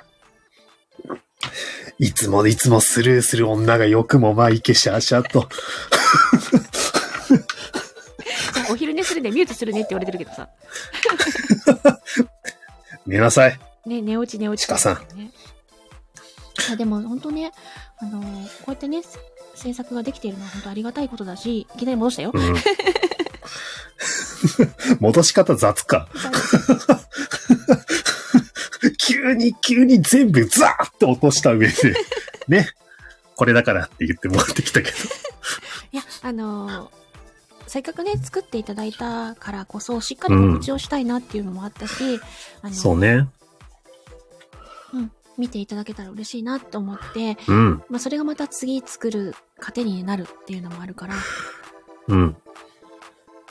[1.97, 5.49] いつもいつもスルーする女がよくもまあいけしゃしゃと。
[8.69, 10.49] お昼寝するね、ミュートするねって言われてるけどさ。
[13.05, 13.59] 寝なさい。
[13.85, 14.67] ね、寝落ち寝落ち。
[14.67, 15.31] 鹿さんね。
[16.67, 17.51] いやでも本当ね、
[17.99, 18.27] あのこ
[18.67, 19.01] うやってね、
[19.55, 22.31] 制作ができているのは本当ありがたいことだし、いきなり戻したよ。
[22.33, 22.55] うん。
[24.99, 26.07] 戻し方雑か。
[28.97, 31.73] 急に、急に全部ザーって落とした上で、
[32.47, 32.69] ね。
[33.35, 34.97] これだからって言ってもらってきたけど。
[35.91, 36.89] いや、あの
[37.75, 42.21] せっかくね、作っていただいたからこそ、しっかり告知をしたいなっていうのもあったし、
[42.61, 43.27] あのそうね。
[44.93, 47.83] うん、見ていただけたら嬉しいなと思って、うん。
[47.89, 51.15] まあ、それがまた次作る糧になるっていうのもあるから、
[52.07, 52.37] うん。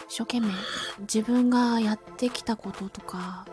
[0.08, 0.46] 一生懸命
[1.00, 3.44] 自分がやってきたこととか、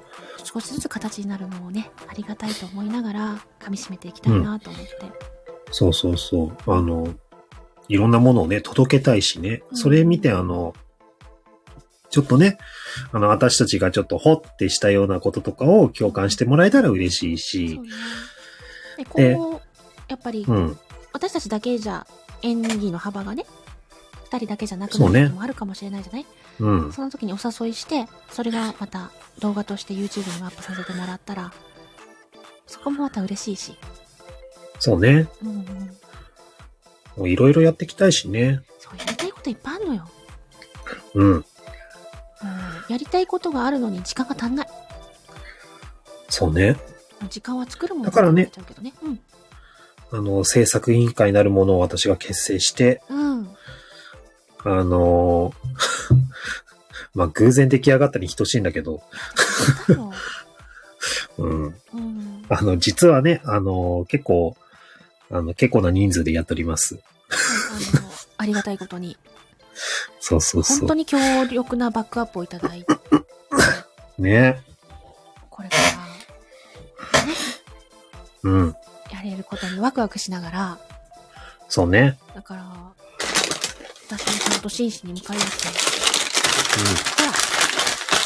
[0.42, 4.90] 少しずつ形になるのをね、ありがたいと思いながら、噛み締めていきたいなと思って。
[5.72, 6.72] そうそうそう。
[6.72, 7.14] あの、
[7.92, 9.64] いろんなものをね、届けたいしね。
[9.70, 10.74] うんそれ見て、あの、
[12.10, 12.58] ちょっとね、
[13.12, 17.92] あの、私たちがちょっとほってしたようなこととかを共感してもらえたら嬉しいしそう、ね。
[18.98, 19.62] で、今後、
[20.08, 20.78] やっぱり、うん。
[21.14, 22.08] 私たちだけじゃ
[22.42, 23.46] 演技の幅がね、
[24.26, 26.26] 二人だけじゃなくなることもあるかもしれないじゃない？
[26.60, 26.94] うん。
[26.94, 31.52] その時にお誘いして、それがまた動画として YouTube にもアップさせてもらったら、
[32.68, 33.78] そこもまた嬉しいし。
[34.80, 35.28] そうね。
[35.44, 35.66] うんうん。
[37.18, 38.62] もういろいろやっていきたいしね。
[38.80, 40.10] そう、やりたいこといっぱいあるのよ。
[41.16, 41.32] うん。
[41.34, 41.44] うん。
[42.90, 44.68] やりたいことがあるのに時間が足んない。
[46.30, 46.78] そうね。
[47.30, 48.50] 時間は作るものだからね
[48.82, 48.94] ね。
[49.04, 49.20] うん。
[50.14, 53.50] あの、制作委員会なるものを私が結成して、うん。
[54.64, 56.16] あのー
[57.14, 59.02] まあ、偶然出来上がったに等しいんだけど。
[61.38, 61.76] うん。
[61.94, 62.46] うん。
[62.50, 64.56] あの、実はね、あのー結構、
[65.32, 67.00] あの、結構な人数でやっております。
[67.30, 69.18] あの、ありがたいことに、
[70.20, 70.94] そうそうそう本当。
[70.96, 72.94] に強力なバックアップをいただいて、
[74.20, 74.62] ね。
[75.50, 77.34] これから、ね、
[78.44, 78.76] うん。
[79.12, 80.78] やれることにワクワクしながら、
[81.70, 82.18] そうね。
[82.36, 82.64] だから、
[84.10, 85.52] 私もちゃんと真摯に向かい合って、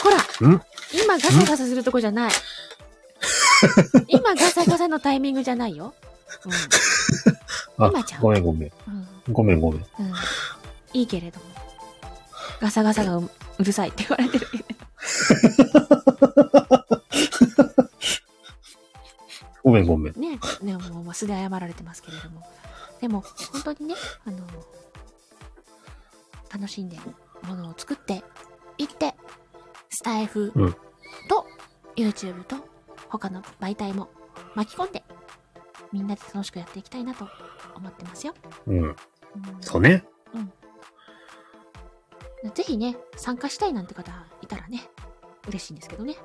[0.04, 0.62] ほら、ほら、うん？
[0.94, 2.32] 今ガサガサするとこじゃない。
[4.08, 5.94] 今ガサガサのタイミングじゃないよ。
[7.78, 8.72] あ今ちゃ、んごめんごめん。
[8.88, 9.34] うん。
[9.34, 9.86] ごめんごめん。
[10.00, 10.06] うん。
[10.08, 10.14] うん。
[10.94, 11.46] いいけれども。
[12.62, 14.66] ガサガサがううるさいって言われてるけど。
[19.64, 20.20] ごめんごめん。
[20.20, 22.48] ね、ね、もう、まあ素で謝られてますけれども。
[23.02, 23.96] でも、本当にね、
[24.26, 24.38] あの、
[26.54, 26.98] 楽しんで、
[27.44, 28.24] ものを作って、
[28.78, 29.16] いって、
[29.90, 30.72] スタイフうん
[31.28, 31.46] と、
[31.96, 32.58] YouTube と、
[33.10, 34.10] 他の媒体も
[34.54, 35.04] 巻き込んで、
[35.92, 37.28] みんなで楽しくやっていきたいなと
[37.76, 38.34] 思ってますよ。
[38.68, 38.82] うん。
[38.84, 38.96] うん
[39.62, 40.04] そうね。
[42.54, 44.84] ぜひね、参加したいなんて方いたらね、
[45.48, 46.16] 嬉しいんですけどね。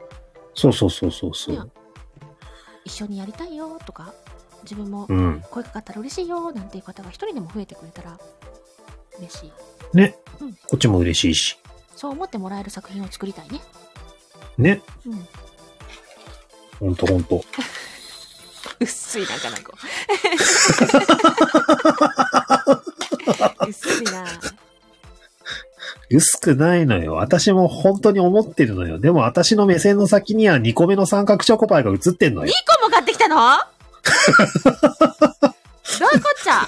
[0.55, 1.71] そうそうそうそうそう。
[2.85, 4.13] 一緒にやりたいよとか、
[4.63, 5.43] 自分もうん。
[5.51, 8.19] 声かかったら嬉しいよなんていう方が一人でも増えてくれたら
[9.19, 9.53] 嬉しい。
[9.97, 10.53] ねうん。
[10.53, 11.59] こっちも嬉しいし。
[11.97, 13.61] そう思ってもらえる作品を作りたいね。
[14.59, 14.83] ね。
[15.07, 15.29] うん。
[16.79, 17.45] ほんとほんと。
[18.81, 19.75] 薄いな、かなこ。
[23.69, 24.25] 薄いな。
[26.11, 27.15] 薄くないのよ。
[27.15, 28.99] 私も本当に思ってるのよ。
[28.99, 32.53] でも私の目線の先には2個目の三角チョコパイが映ってんの2よ。
[32.81, 33.37] 個も買ってきたの？
[33.37, 33.37] ど
[36.07, 36.67] ういうこっちゃ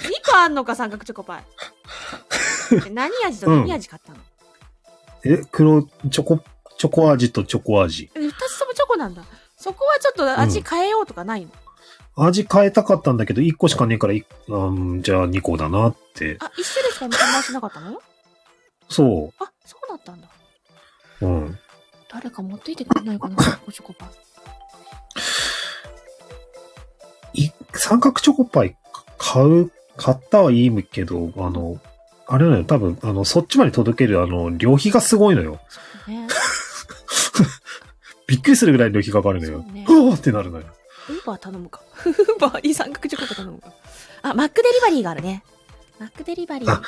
[0.00, 1.44] ?2 個あんのか、三角チョコパイ。
[2.86, 4.18] え何味と何味買ったの、
[5.24, 6.38] え、黒、チョコ、
[6.78, 8.10] チョコ味とチョコ味。
[8.14, 9.24] え二つともチョコなんだ。
[9.64, 11.50] そこはちょっと味変えようとかないの、
[12.16, 16.36] 味変えたかったんだけど、1個しかねえから、いうん、じゃあ2個だなって。
[16.40, 17.98] あ、一種類しか販売しなかったの？
[18.90, 20.28] そあ、そうだったんだ。
[21.22, 21.26] う。
[21.26, 21.58] うん。
[22.12, 24.04] 誰か持っていてくれないかな、三角チョコパ
[27.34, 27.42] イ。
[27.46, 28.76] い三角チョコパイ
[29.16, 31.80] 買う、買ったはいいけど、あの、
[32.26, 35.58] あれなのよ、多分、あの、そっちまで届ける、あの、旅費がすごいのよ。
[35.70, 36.26] そうね。
[38.26, 39.62] びっくりするぐらい旅費かかるのよ。
[39.62, 40.66] そうねうわーってなるのよ。
[41.08, 41.82] ウーバー頼むか。
[42.06, 43.72] ウーバーに三角チョコパイ頼むか。
[44.22, 45.44] あ、マックデリバリーがあるね。
[45.98, 46.70] マックデリバリー。
[46.72, 46.82] あ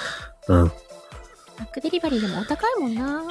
[0.49, 0.67] うん。
[0.69, 0.73] っ
[1.59, 3.23] マックデリバリーでもお高いもんな。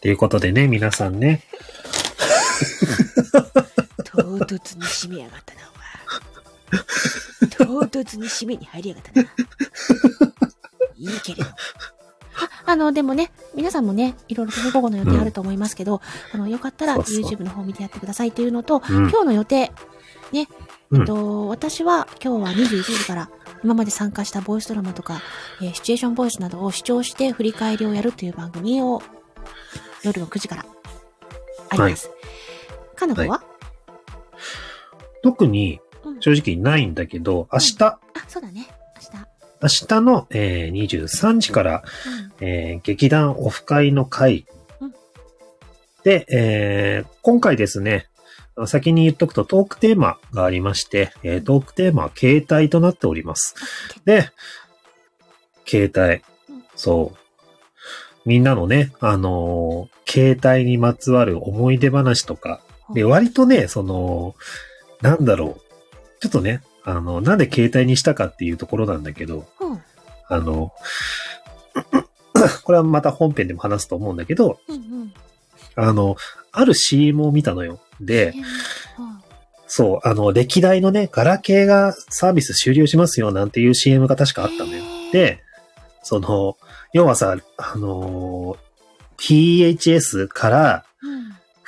[0.00, 1.44] ていうことでね、皆さんね、
[4.04, 7.88] 唐突に締めやがったな、お前。
[7.88, 9.28] 唐突に締めに入りやがったな。
[10.96, 11.50] いいけれど。
[12.36, 16.00] あ、あの、でもね、皆さんもね、いろいろと午後の予定あると思いますけど、
[16.32, 19.10] あの、よかったら YouTube の方見てやってくださいっていうのと、うん。
[19.10, 19.72] 今日の予定、
[20.32, 20.48] ね、
[20.90, 21.00] うん。
[21.00, 23.30] えっと、私は今日は21時から
[23.62, 25.20] 今まで参加したボイスドラマとか、
[25.62, 29.02] えーシチュエーションボイスなどを視聴して振り返りをやるという番組を
[30.02, 30.66] 夜の9時から
[31.70, 32.10] あります。
[32.96, 33.42] かなこは、
[35.22, 36.20] 特にうん。
[36.20, 38.68] 正直ないんだけど、明日、あ、そうだね。
[39.64, 40.00] 明日。
[40.02, 41.82] の、えー23時から、
[42.40, 42.46] うん。
[42.46, 44.44] えー劇団オフ会の会
[44.80, 44.94] うん
[46.02, 48.06] で、えー今回ですね、
[48.66, 53.54] 先に言っとくとトークテーマがありまして、えートークテーマは携帯となっております。
[54.04, 54.28] で、
[55.66, 56.22] 携帯
[56.54, 56.64] うん。
[56.76, 57.18] そう。
[58.26, 62.60] みんなのね、あのー携帯にまつわる思い出話とか、
[62.92, 64.36] で、割とね、その、
[65.00, 65.60] なんだろう。
[66.20, 69.82] ちょっとね、あの、なんで携帯にしたかっていうところなんだけど、うん。
[70.28, 70.72] あの、
[72.64, 75.14] これはまた本編でも話すと思うんだけど、うんうん。
[75.76, 76.16] あの、
[76.52, 77.80] ある CM を見たのよ。
[78.00, 78.34] で、
[78.98, 79.14] うん
[79.66, 84.84] そう、あの、歴代のね、ガラケーがサービス終了しますよなんていう CM が確かあったのよ。
[85.10, 85.42] で、
[86.02, 86.56] その、
[86.92, 88.56] 要はさ、あの、
[89.16, 90.93] PHS からうん。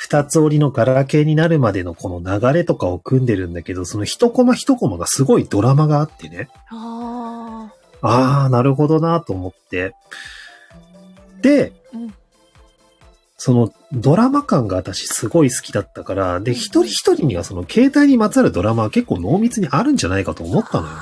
[0.06, 6.48] 二つ折りのガラケーになるまでのこの流れとかを組んでるんだけど、その一コマ一コマがすごいドラマがあってね。
[6.70, 9.96] あああ、なるほどなと思って。
[11.42, 12.14] で、ーうん。
[13.36, 20.94] そのドラマ感が私すごい好きだったから、で、一人一人にはその携帯にまつわるドラマは結構濃密にあるんじゃないかと思ったのよ。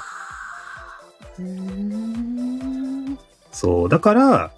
[3.52, 3.88] そう。
[3.90, 4.50] だから、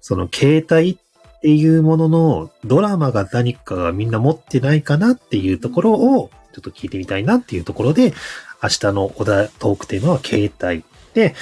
[0.00, 0.96] その携帯っ
[1.40, 8.14] ていうもののドラマが何かがみんな持ってないかなっていうところをちょっと聞いてみたいなっていうところで、
[8.62, 10.84] 明日のお題トークテーマは携帯。
[11.14, 11.34] で、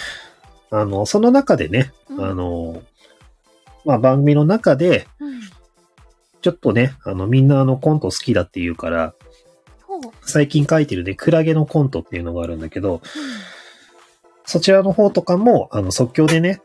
[0.70, 2.82] あの、その中でね、うんあの、
[3.84, 5.40] まあ、番組の中で、うん。
[6.42, 9.14] ちょっとね、あの、みんなあのコント好きだって言うから。
[10.22, 13.00] 最近書いてるね、クラゲのコントっていうのがあるんだけど、
[14.44, 16.60] そちらの方とかも、あの、即興でね、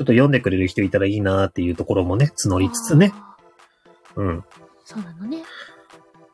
[0.00, 2.62] ちょっと読んでくれる人いたらいいなっていうところもね、募うん。
[2.62, 3.36] りつつね、あ
[4.16, 4.44] うん。
[4.82, 5.42] そうなのね。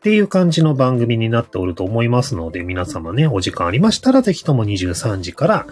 [0.02, 5.66] ていう感じの番組になっておると思いますので、皆様ね、お時間ありましたら、ぜひとも23時から、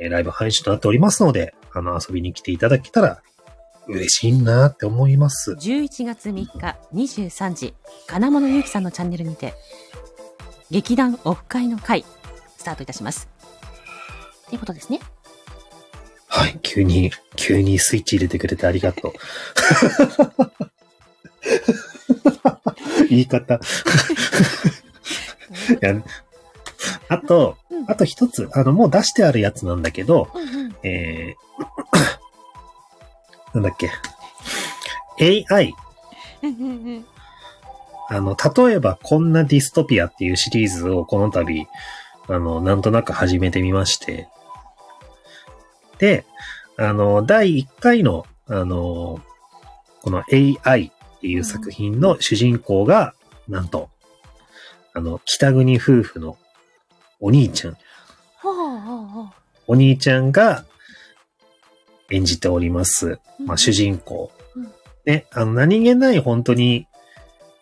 [0.00, 3.22] えーライブ配信となっておりますので、あの、遊びに来ていただけたら、
[3.88, 5.54] 嬉しいなって思います。
[5.54, 7.74] 11月3日23時
[8.06, 9.54] 金物ゆうきさんのチャンネルにて
[10.70, 12.04] 劇団オフ会の会
[12.56, 13.28] スタートいたします
[14.46, 15.00] っていうことですね。
[16.34, 19.12] はい、急に、急にスイッチ入れてくれてありがとう。
[23.10, 23.56] 言い方。
[23.56, 23.58] い
[25.84, 25.94] や、
[27.10, 30.30] あとうん、あと一つ、あの、もう出してあるやつなんだけど。
[30.82, 33.90] えー、 なんだっけ。
[35.52, 35.74] AI。
[38.08, 41.68] あの、例えばこんなディストピアっていうシリーズをこの度、
[42.26, 44.30] あの、なんとなく始めてみまして。
[46.02, 46.24] で、
[46.76, 49.20] あの、第1回の、あの、
[50.00, 53.14] この AI っていう作品の主人公が、
[53.48, 53.88] なんと、
[54.94, 56.36] あの、北国夫婦の
[57.20, 57.76] お兄ちゃん。
[59.68, 60.64] お兄ちゃんが
[62.10, 63.20] 演じております。
[63.38, 64.72] うんまあ、主人公うん。
[65.06, 66.88] ね、あの、何気ない本当に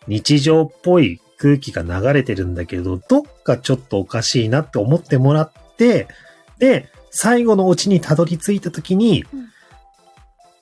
[0.07, 6.07] 日常っぽい空気が流れてるんだけど、どっかちょっとおかしいなって思ってもらって、
[6.57, 9.25] で、最後のオチにたどり着いた時に、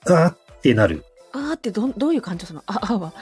[0.06, 1.04] あーってなる。
[1.32, 3.12] あーってど、どういう感情その、ああーは。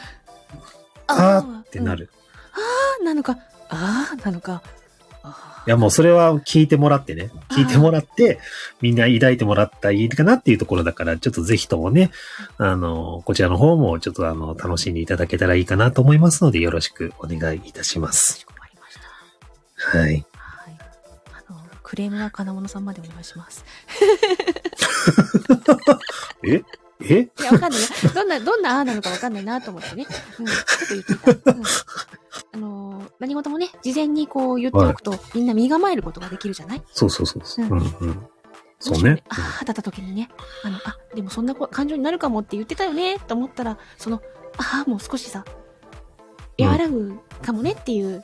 [1.06, 2.06] あーってなる。
[2.06, 2.10] る。
[2.52, 4.62] あーなのか、あーなのか。
[5.22, 7.30] あいや、もうそれは聞いてもらってね。
[7.50, 8.38] 聞いてもらって、
[8.80, 12.10] みんな抱いてもらったらいいかなっていうところだから、ちょっとぜひともね、
[12.56, 18.46] あの、こちらの方もちょっとあの、楽しんでいただけたらいいかなと思いますので、よろしくお願いいたします。
[19.76, 20.24] はい。
[21.88, 23.64] クレームは金物さんまでお願いします。
[26.44, 26.62] え？
[27.00, 27.30] え？
[27.40, 27.86] いや、わかんないよ。
[28.14, 30.06] どんな、どんなあーなのかわかんないなと思ってね。
[30.38, 30.46] うん。
[30.46, 30.56] ちょっ
[30.88, 31.30] と言っていた。
[31.52, 31.62] うん。
[32.52, 36.82] あのー、何事もね、事前にこう言っておくと、みんな身構えることができるじゃない？
[36.92, 37.66] そうそうそうそう。
[37.66, 38.26] ううんんうん。
[38.80, 39.22] そうね。
[39.30, 40.28] あーだった時にね、
[40.64, 44.20] あの、あ、でもそんなこ感情になるかもって言ってたよね、と思ったら、その、
[44.58, 45.44] あーもう少しさ、
[46.60, 48.22] 和らぐかもねっていう、う ん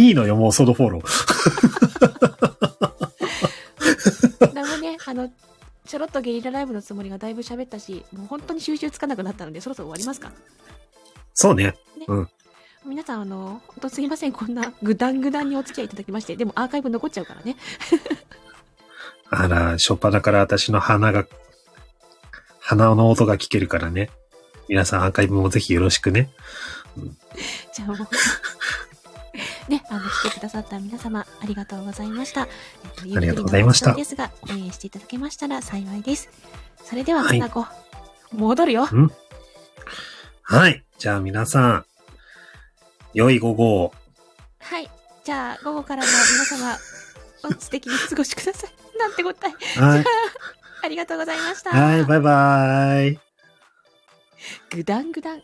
[0.00, 1.67] いいのよ、もうそのフォロー。
[4.54, 5.30] なんかね、あの、
[5.86, 10.32] ちょろっとゲリラライブのつもりがだいぶ喋ったし、もう本当に収集つかなくなったので、そろそろ終わりますか？
[11.34, 11.74] そうね。
[12.84, 17.56] 皆さん、あの、本当すいません、こんなぐだんぐだんにお付き合いいただきまして、でもアーカイブ残っちゃうからね。
[19.30, 21.26] あら、初っ端から私の鼻が、
[22.60, 24.10] 鼻の音が聞けるからね。
[24.68, 26.30] 皆さんアーカイブもぜひよろしくね。
[27.74, 27.98] じゃあもう。
[29.68, 32.42] ね、あの、来てくださった皆様、ありがとうございました。
[32.42, 36.30] えっとありがとうございましたですが、応援していただけましたら幸いです。
[36.84, 37.66] それでは、はいかなこ、
[38.32, 38.86] 戻るよ。
[40.42, 40.82] はい。
[40.98, 41.84] じゃあ皆さん、
[43.12, 43.92] 良い午後を。
[44.60, 44.90] はい。
[45.24, 46.76] じゃあ、午後からも皆様、
[47.44, 48.98] お素敵にお過ごしください。
[48.98, 49.80] なんて答え。
[49.80, 50.04] はい。
[50.82, 51.70] ありがとうございました。
[51.70, 53.20] はい、バイバイ。
[54.70, 55.42] ぐだんぐだん。